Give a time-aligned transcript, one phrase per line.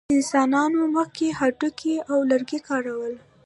[0.15, 3.13] انسانانو مخکې هډوکي او لرګي کارول.